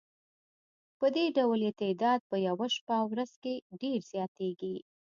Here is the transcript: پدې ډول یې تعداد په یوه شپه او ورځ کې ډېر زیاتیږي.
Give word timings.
پدې 0.99 1.23
ډول 1.37 1.59
یې 1.65 1.71
تعداد 1.81 2.19
په 2.29 2.35
یوه 2.47 2.67
شپه 2.75 2.93
او 3.01 3.07
ورځ 3.13 3.31
کې 3.43 3.53
ډېر 3.81 3.99
زیاتیږي. 4.11 4.75